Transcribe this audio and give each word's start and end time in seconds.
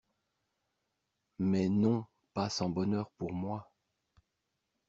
Mais 1.37 1.69
non 1.69 2.05
pas 2.33 2.49
sans 2.49 2.71
bonheur 2.71 3.11
pour 3.19 3.33
moi. 3.33 3.69